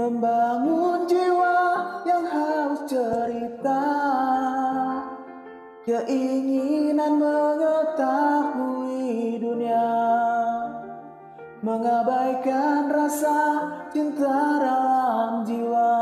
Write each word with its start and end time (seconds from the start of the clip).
Membangun 0.00 1.04
jiwa 1.04 1.60
yang 2.08 2.24
haus 2.24 2.88
cerita. 2.88 3.84
Keinginan 5.84 7.20
mengetahui 7.20 8.96
dunia. 9.44 9.92
Mengabaikan 11.60 12.88
rasa 12.88 13.68
cinta 13.92 14.56
dalam 14.56 15.44
jiwa. 15.44 15.92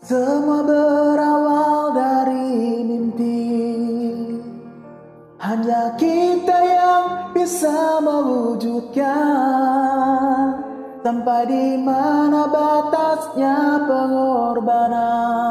Semua 0.00 0.64
berawal 0.64 1.09
Sampai 11.00 11.48
di 11.48 11.80
mana 11.80 12.44
batasnya 12.44 13.88
pengorbanan. 13.88 15.48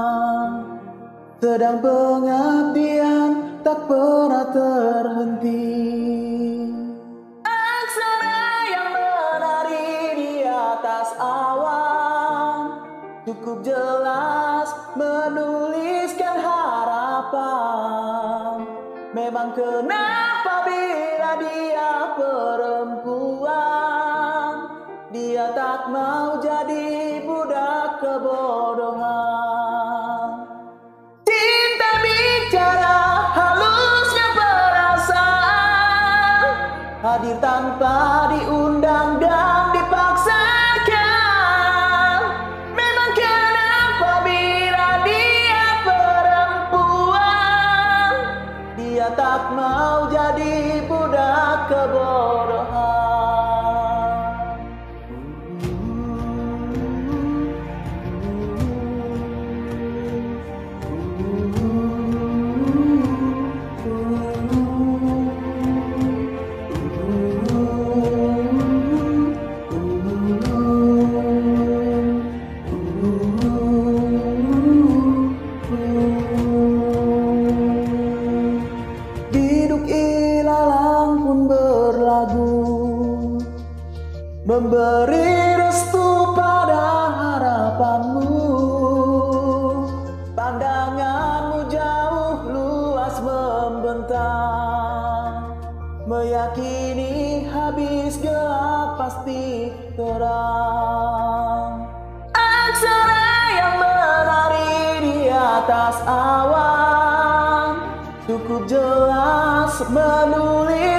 Sedang 1.42 1.82
pengabdian 1.82 3.58
tak 3.66 3.90
pernah 3.90 4.46
terhenti. 4.54 5.90
Aksara 7.42 8.46
yang 8.70 8.94
menari 8.94 10.22
di 10.22 10.46
atas 10.46 11.18
awan. 11.18 12.86
Cukup 13.26 13.66
jelas 13.66 14.70
menuliskan 14.94 16.46
harapan. 16.46 17.50
Memang 19.18 19.58
kenapa 19.58 20.62
bila 20.70 21.42
dia 21.42 22.14
perempuan 22.14 24.09
dia 25.10 25.50
tak 25.58 25.90
mau 25.90 26.38
jadi 26.38 27.26
budak 27.26 27.98
kebodohan. 27.98 29.10
Cinta 31.26 31.92
bicara 32.06 33.34
halusnya 33.34 34.28
perasaan. 34.38 35.66
Hadir 37.02 37.42
tanpa 37.42 38.30
diundang 38.38 39.18
dan 39.18 39.74
dipaksakan. 39.74 40.38
Memang 42.78 43.12
kenapa 43.18 44.22
bila 44.22 45.02
dia 45.10 45.70
perempuan? 45.90 47.34
Dia 48.78 49.10
tak 49.18 49.58
mau 49.58 50.06
jadi 50.14 50.86
budak 50.86 51.66
kebodohan 51.66 52.29
Memberi 84.50 85.62
restu 85.62 86.34
pada 86.34 87.14
harapanmu. 87.14 88.50
Pandanganmu 90.34 91.70
jauh 91.70 92.50
luas 92.50 93.14
membentang. 93.22 94.74
Meyakini 96.10 97.46
habis 97.46 98.18
gelap 98.18 98.98
pasti 98.98 99.70
terang. 99.94 101.86
Aksara 102.34 103.54
yang 103.54 103.78
menari 103.78 104.82
di 104.98 105.30
atas 105.30 106.02
awan. 106.10 107.86
Cukup 108.26 108.66
jelas 108.66 109.78
menuliskan 109.94 110.99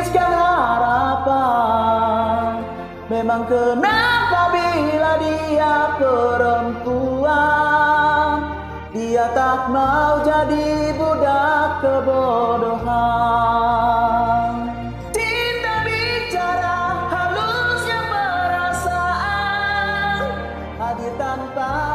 Memang 3.30 3.46
kenapa 3.46 4.50
bila 4.50 5.14
dia 5.22 5.94
perempuan 6.02 7.30
Dia 8.91 9.30
tak 9.30 9.70
mau 9.70 10.18
jadi 10.26 10.91
budak 10.98 11.78
kebodohan. 11.78 12.90
Cinta 15.14 15.86
bicara 15.86 17.06
halusnya 17.06 18.02
perasaan 18.10 18.98
Hadir 20.82 21.14
tanpa 21.14 21.89